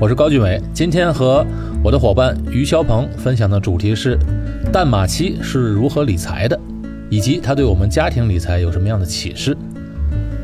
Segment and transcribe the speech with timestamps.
[0.00, 1.44] 我是高俊伟，今天和
[1.82, 4.16] 我的伙伴于霄鹏分享的主题是
[4.72, 6.56] 淡马锡是如何理财的，
[7.10, 9.56] 以及它对我们家庭理财有什么样的启示。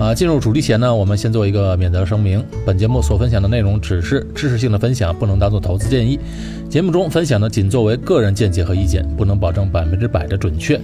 [0.00, 6.18] 啊，进入主题前呢，我们先做一个免责声明：本节目所分享的内容只是知识性的分享，不能当做投资建议。
[6.68, 10.80] 节目中分享的仅作为个人见解和意见，不能保证百分之百的准确。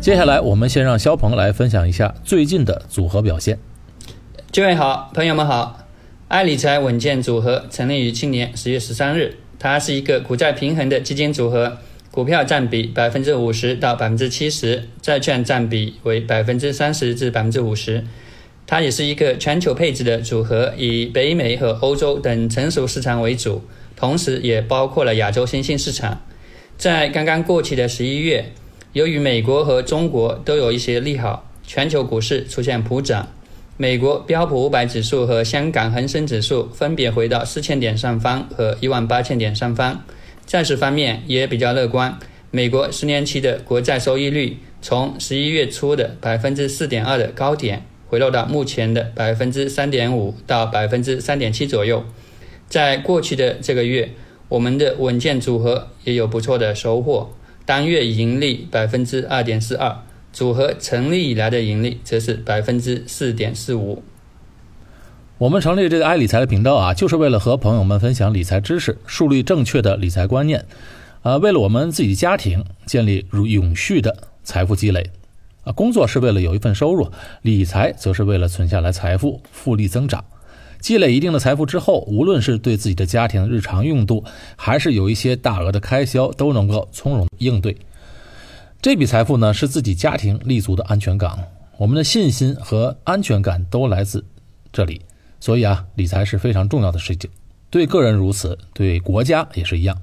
[0.00, 3.56] 接下来，我们先让肖鹏来分享一下最近的组合表现。
[4.52, 5.85] 各位好，朋友们好。
[6.28, 11.78] 爱理财稳健组合成立于今年十月十三日，它是一个股债平衡的基金组合，
[12.10, 18.02] 股票占比百分之五十到百分之七十，债券占比为百分之三十至百分之五十。
[18.66, 23.62] 它也是一个全球配置的组合，以北美和欧洲等成熟市场为主，
[23.94, 26.20] 同时也包括了亚洲新兴市场。
[26.76, 28.50] 在刚刚过去的十一月，
[28.94, 33.28] 由于美国和中国都有一些利好，全球股市出现普涨。
[33.78, 40.02] 美国标普五百指数和香港恒生指数分别回到四千点上方和一万八千点上方。
[40.46, 42.18] 债市方面也比较乐观，
[42.50, 52.02] 美国十年期的国债收益率从十一月初的百分之四点二的高点回落到目前的百分之三点五到百分之三点七左右。
[52.70, 54.10] 在过去的这个月，
[54.48, 57.30] 我们的稳健组合也有不错的收获，
[57.66, 59.94] 单月盈利百分之二点四二。
[60.36, 64.02] 组合成立以来的盈利则是百分之四点四五。
[65.38, 70.66] 我们成立这个爱理财的频道啊，就是为了和朋友们分享理财知识，树立正确的理财观念，
[71.22, 74.14] 啊，为了我们自己家庭建立如永续的
[74.44, 75.08] 财富积累。
[75.64, 80.22] 啊，工作是为了有一份收入，理财则是为了存下来财富，复利增长。
[80.80, 84.22] 积累一定的财富之后，无论是对自己的家庭日常用度，
[84.56, 87.78] 还是有一些大额的开销，都能够从容应对。
[88.86, 91.36] 这笔财富呢，是自己家庭立足的安全港，
[91.76, 94.24] 我们的信心和安全感都来自
[94.72, 95.00] 这里。
[95.40, 97.28] 所以啊，理财是非常重要的事情，
[97.68, 100.00] 对个人如此，对国家也是一样。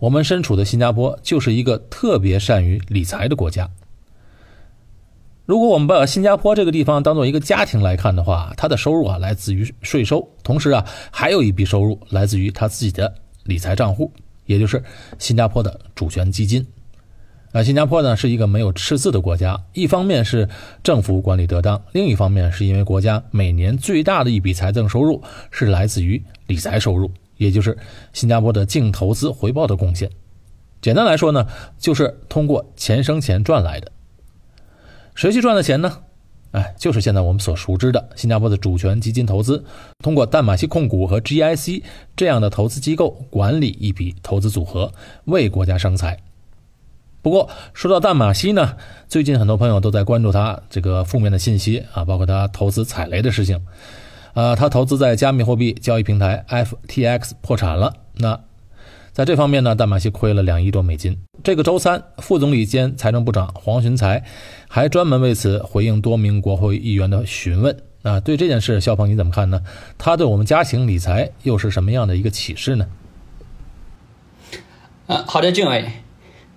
[0.00, 3.70] 我们身处的新加坡就是一个特别善于理财的国家。
[5.46, 13.14] 如果我们把新加坡这个地方当做一个家庭来看的话，它的收入啊来自于税收，同时啊还有一笔收入来自于他自己的
[13.44, 14.12] 理财账户，
[14.46, 14.82] 也就是
[15.20, 16.66] 新加坡的主权基金。
[17.52, 20.48] 那，新加坡呢是一个没有赤字的国家，一方面是
[20.82, 27.76] 政府管理得当，另一方面是因为国家每年最大的一笔财政收入是来自于理财收入，也就是
[28.12, 30.10] 新加坡的净投资回报的贡献。
[30.82, 31.46] 简单来说呢，
[31.78, 33.90] 就是通过钱生钱赚来的。
[35.14, 36.02] 谁去赚的钱呢？
[36.52, 39.64] 哎，就是现在我们所熟知的新加坡的主权基金投资，
[40.02, 41.82] 通过淡马锡控股和 GIC
[42.14, 44.92] 这样的投资机构管理一笔投资组合，
[45.24, 46.18] 为国家生财。
[47.20, 48.76] 不过说到淡马锡呢，
[49.08, 53.60] 最近很多朋友都在关注它这个负面的信息啊，包括它投资踩雷的事情。
[54.34, 57.92] 啊，它投资在加密货币交易平台 FTX 破产了。
[58.14, 58.38] 那
[59.12, 61.18] 在这方面呢，淡马锡亏了两亿多美金。
[61.42, 64.22] 这个周三，副总理兼财政部长黄循财
[64.68, 67.76] 还专门为此回应多名国会议员的询问。
[68.02, 69.60] 啊，对这件事，肖鹏你怎么看呢？
[69.96, 72.86] 他对我们家庭理财又是什么样的一个启示呢？
[75.08, 75.90] 啊，好的，俊伟。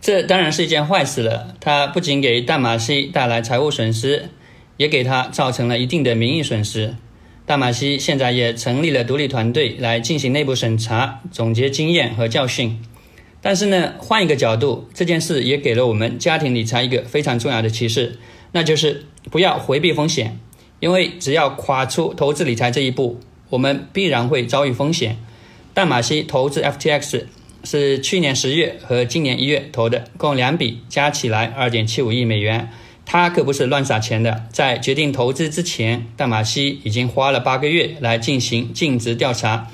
[0.02, 1.56] 这当然是一件坏事了。
[1.60, 4.30] 它不仅给淡马锡带来财务损失，
[4.78, 6.96] 也给他造成了一定的名誉损失。
[7.46, 12.82] 淡马锡现在也成立了独立团队来进行内部审查、总结经验和教训。
[13.42, 18.18] 但是呢，换一个角度，这件事也给了我们家庭理财一个非常重要的启示，
[18.54, 20.40] 那就是不要回避风险。
[20.80, 23.20] 因为只要跨出投资理财这一步，
[23.50, 25.18] 我们必然会遭遇风险。
[25.76, 27.26] 淡马锡投资 FTX。
[27.64, 32.70] 是去年十月和今年一月投的，共两笔，加起来二点七五亿美元。
[33.06, 34.48] 他可不是乱撒钱的。
[34.52, 39.68] 在决定投资之前，淡马锡已经花了八个月来进行尽职调查。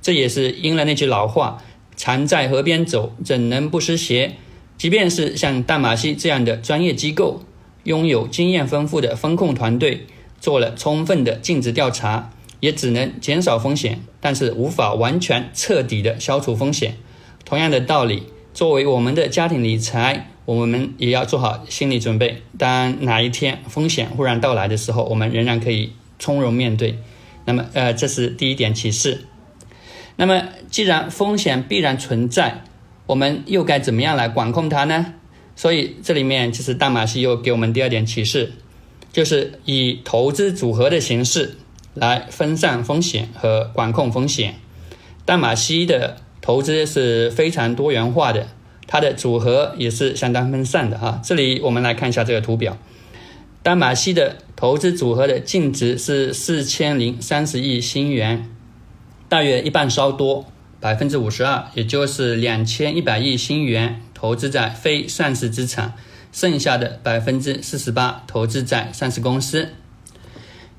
[0.00, 1.62] 这也是应了那句老话
[1.96, 4.36] ：“常在河边走，怎能不湿鞋？”
[4.78, 7.42] 即便是像淡马锡这样的专业机构，
[7.82, 10.06] 拥有经验丰富的风控团队，
[10.40, 16.96] 做了充分的尽职调查，也只能减少风险，但是无法完全彻底的消除风险。
[17.48, 22.42] 同样的道理，作为我们的家庭理财，我们也要做好心理准备。
[22.58, 26.98] 当哪一天风险忽然到来的时候，我们仍然可以从容面对。
[27.46, 29.24] 那么，呃，这是第一点启示。
[30.16, 32.64] 那么，既然风险必然存在，
[33.06, 35.14] 我们又该怎么样来管控它呢？
[35.56, 38.52] 所以，这里面就是大马西又给我们第二点启示，
[39.10, 41.56] 就是以投资组合的形式
[41.94, 44.56] 来分散风险和管控风险。
[45.24, 46.18] 大马西的。
[46.48, 48.48] 投资是非常多元化的，
[48.86, 51.20] 它的组合也是相当分散的哈。
[51.22, 52.78] 这里我们来看一下这个图表，
[53.62, 58.48] 丹马锡的投资组合的净值是四千零三十亿新元，
[59.28, 60.46] 大约一半稍多，
[60.80, 65.92] 百分之五十二，也就是两千一百亿新元投资在非上市资产，
[66.32, 69.68] 剩下的百分之四十八投资在上市公司。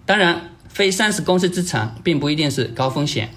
[0.08, 3.30] 当然，非上市公司资产并不一定是高风险，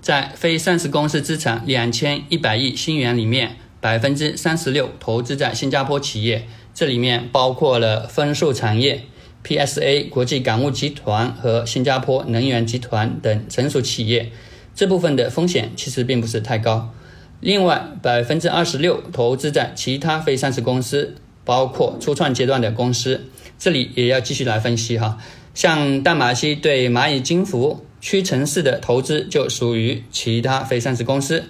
[0.00, 9.02] 在非上市公司资产两千一百亿新元里面，百分之三十六投资在新加坡企业，这里面包括了分数产业。
[9.42, 14.30] PSA 国际港务集团和新加坡能源集团等成熟企业，
[14.74, 16.92] 这部分的风险其实并不是太高。
[17.40, 25.16] 另外，百分之二十六投资在其他非上市公司，包括初创阶段的公司，这里也要继续来分析哈。
[25.54, 31.44] 像淡马锡对蚂蚁金服、屈臣氏的投资就属于其他非上市公司。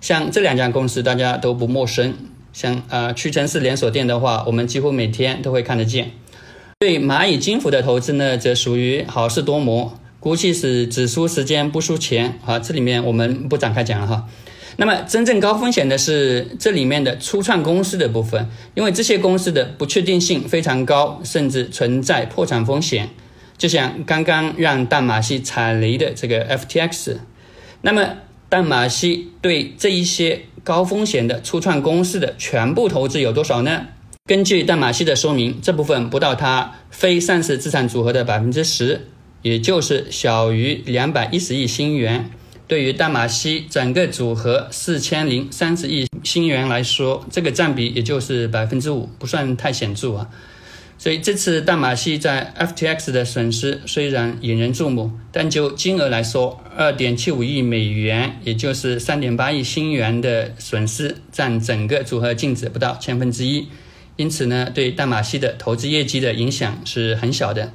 [0.00, 2.14] 像这两家公司大家都不陌生，
[2.52, 6.10] 像呃屈臣氏连锁店的话，我们几乎每天都会看得见。
[6.80, 12.58] 对蚂蚁金服的投资呢，则属于好事多磨，估计是只输时间不输钱啊。
[12.58, 14.26] 这里面我们不展开讲了哈。
[14.78, 23.10] 那么真正高风险的是这里面的初创公司的部分，因为这些公司的不确定性非常高，甚至存在破产风险。
[23.62, 27.18] 就像刚刚让淡马锡踩雷的这个 FTX，
[27.82, 28.16] 那么
[28.48, 33.86] 淡马锡对这一些高风险的初创公司的全部投资有多少呢？
[34.26, 39.06] 根据淡马锡的说明，这部分不到它非上市资产组合的百分之十，
[39.42, 42.32] 也就是小于两百一十亿新元。
[42.66, 50.28] 对于淡马锡整个组合四千零三十亿新元来说，这个占比也就是百分之五，不算太显著啊。
[51.02, 63.66] 所以这次淡马锡在 FTX 的损失虽然引人注目，但就金额来说，二点七五亿美元，也就是三点八亿新元的损失，占整个组合净值不到千分之一。
[64.14, 67.72] 因此呢，对淡马锡的投资业绩的影响是很小的。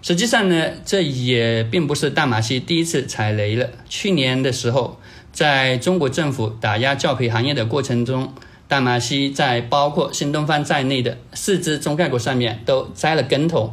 [0.00, 3.68] 实际上呢，这也并不是淡马锡第一次踩雷了。
[3.86, 4.98] 去年的时候，
[5.30, 8.32] 在中国政府打压教培行业的过程中，
[8.68, 13.70] 淡马锡在包括新东方在内的四只中概股上面都栽了跟头。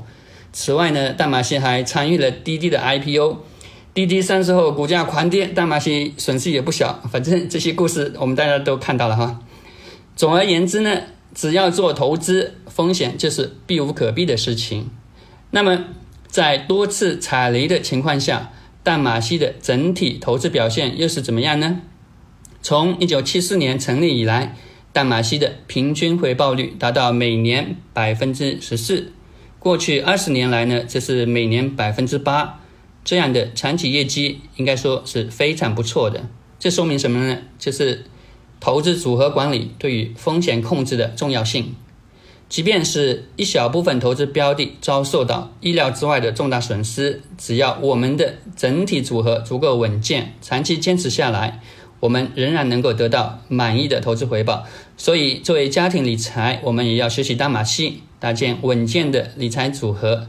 [0.51, 3.37] 此外呢，淡马锡还参与了滴滴的 IPO，
[3.93, 7.01] 滴滴上市后股价狂跌，淡马锡损失也不小。
[7.11, 9.39] 反正这些故事我们大家都看到了哈。
[10.15, 11.01] 总而言之呢。
[11.35, 14.91] 只要做投资，风险就是避无可避的事情。
[15.49, 15.85] 那么，
[16.27, 18.51] 在多次踩雷的情况下，
[18.83, 21.81] 淡马锡的整体投资表现又是怎么样呢？
[22.61, 24.55] 从一九七四年成立以来，
[24.93, 29.11] 淡马锡的平均回报率达到每年百分之十四，
[29.59, 32.61] 过去二十年来呢，这是每年百分之八，
[33.03, 36.29] 这样的长期业绩应该说是非常不错的。
[36.57, 37.39] 这说明什么呢？
[37.59, 38.05] 就是。
[38.59, 41.75] 投资组合管理对于风险控制的重要性，
[42.47, 51.59] 即便是一小部分投资标的遭受到意料之外的重大损失，只要我们的整体组合足够稳健，长期坚持下来，
[52.03, 54.65] 我们仍然能够得到满意的投资回报。
[54.97, 60.27] 所以，作为家庭理财，我们也要学习大马戏，搭建稳健的理财组合。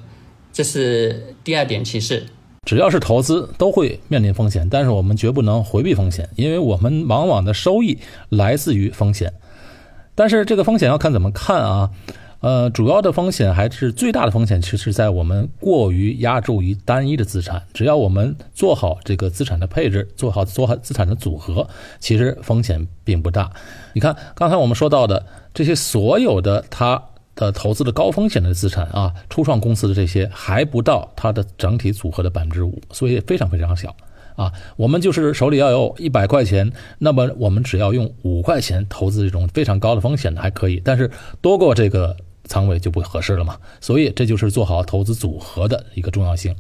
[0.53, 2.26] 这是第二点启示。
[2.65, 7.99] 只要是投资，都会面临风险，但是我们绝不能回避风险，因为我们往往的收益
[8.29, 9.32] 来自于风险。
[10.15, 11.91] 但是这个风险要看怎么看啊？
[12.44, 17.62] 呃，主要的风险还是最大的风险，其实在我们过于压注于单一的资产。
[17.73, 21.67] 只要我们做好这个资产的配置，做好做好资产的组合，
[21.99, 23.50] 其实风险并不大。
[23.95, 27.02] 你看刚才我们说到的这些所有的它。
[27.37, 33.92] 的投资的高风险的资产啊，初创公司的这些还不到它的整体组合的百分之五，所以非常非常小
[34.37, 34.52] 啊。
[34.76, 43.59] 我们就是手里要有一百块钱，那么我们只要用五块钱投资这种非常高的风险的还可以，但是多过这个仓位就不合适了嘛。
[43.81, 46.55] 所以这就是做好投资组合的一个重要性。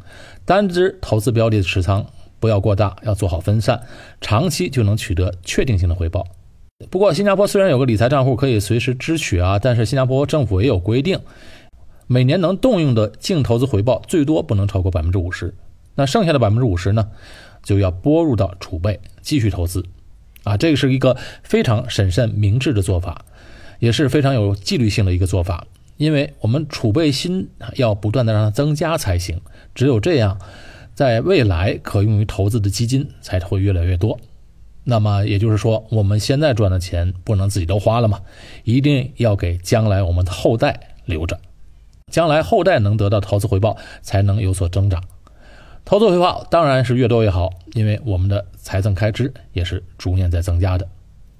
[0.44, 2.04] 单只投资标的的持仓
[2.40, 3.82] 不要过大，要做好分散，
[4.20, 6.26] 长期就能取得确定性的回报。
[6.90, 11.20] 不过，新加坡虽然有个理财账户可以随时支取啊，但是新加坡政府也有规定，
[12.06, 15.54] 每年能动用的净投资回报最多不能超过百分之五十。
[15.94, 17.08] 那剩下的百分之五十呢，
[17.62, 19.84] 就要拨入到储备继续投资。
[20.42, 23.24] 啊，这个是一个非常审慎明智的做法，
[23.78, 25.66] 也是非常有纪律性的一个做法。
[25.96, 29.40] 因为我们储备心要不断的让它增加才行，
[29.74, 30.38] 只有这样，
[30.94, 34.18] 在未来可用于投资的基金才会越来越多。
[34.82, 38.20] 那么也就是说，我们现在赚的钱不能自己都花了嘛，
[38.64, 41.40] 一定要给将来我们的后代留着，
[42.12, 45.02] 将来后代能得到投资回报，才能有所增长。
[45.86, 50.86] 投资回报当然是越多越好，因为我们的财政开支也是逐年在增加的。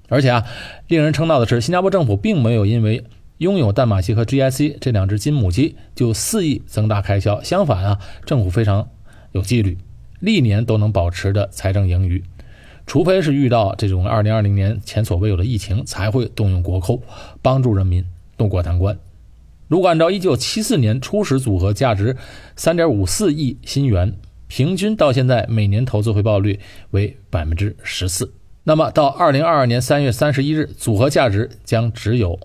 [0.07, 0.45] 而且啊，
[0.87, 3.03] 令人称道的是，新加坡政府并没有因为
[3.39, 8.87] 拥有淡马锡和 GIC 这两只金母鸡就肆意增大开销，相反啊，政府非常
[9.33, 9.77] 有纪律。
[10.21, 12.23] 历年都能保持着财政盈余，
[12.87, 17.03] 除非是遇到这种2020年前所未有的疫情，才会动用国库
[17.41, 18.05] 帮助人民
[18.37, 18.97] 渡过难关。
[19.67, 22.15] 如果按照1974年初始组合价值
[22.55, 24.15] 3.54亿新元，
[24.47, 26.59] 平均到现在每年投资回报率
[26.91, 28.31] 为百分之十四，
[28.63, 32.39] 那么到2022年3月31日，组合价值将只有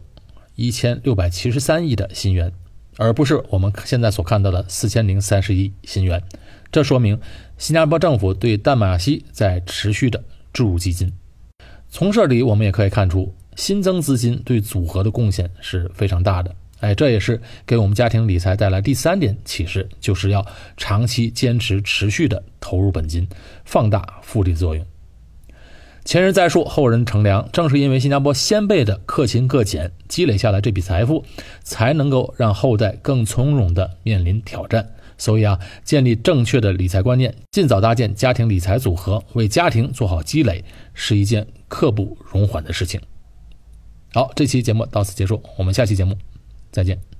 [0.60, 2.52] 1673亿的新元。
[2.96, 6.22] 而不是我们现在所看到的四千零三十亿新元，
[6.70, 7.18] 这说明
[7.56, 11.10] 新加坡政府对淡马锡在持续的注入基金。
[11.88, 16.54] 从这里我们也可以看出，新增资金对组合的贡献是非常大的。
[16.80, 20.44] 哎，这也是给我们家庭理财带来第三点启示，就是要
[20.76, 23.26] 长期坚持持续的投入本金，
[23.64, 24.84] 放大复利作用。
[26.04, 27.48] 前人栽树，后人乘凉。
[27.52, 31.24] 正是因为新加坡先辈的克勤克俭，积累下来这笔财富，
[31.62, 34.94] 才能够让后代更从容地面临挑战。
[35.18, 40.64] 所以啊，建立正确的理财观念，尽早搭建家庭理财组合，为家庭做好积累，
[40.94, 43.00] 是一件刻不容缓的事情。
[44.14, 46.16] 好，这期节目到此结束，我们下期节目
[46.72, 47.19] 再见。